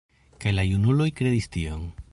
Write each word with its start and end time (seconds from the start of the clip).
Kaj 0.45 0.53
la 0.55 0.65
junuloj 0.69 1.09
kredis 1.21 1.51
tion. 1.57 1.87